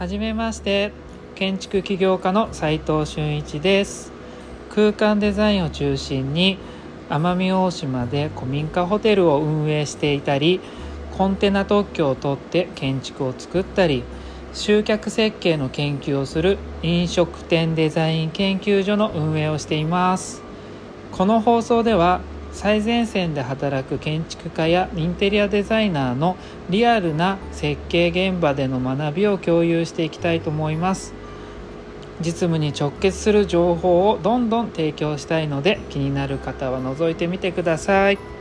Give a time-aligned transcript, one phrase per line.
[0.00, 0.92] はじめまして
[1.34, 4.10] 建築起業家の斉藤俊一です。
[4.70, 6.56] 空間デザインを中心に
[7.10, 10.62] 奄美大島で古民家ホテルを運営していたり
[11.18, 14.02] コンテナ特許を取って建築を作ったり
[14.54, 20.40] 集客設計の研究をする飲食店デザイン研究所の運営をしています。
[21.12, 22.22] この放送では
[22.52, 26.36] 最前線で働く建築家やインテリアデザイナーの
[26.68, 31.14] リアルな設計現場での学びを共有していきたいと思います
[32.20, 38.39] 実務に直結する情報をどんどん提供したいので気になる方は覗いてみてください。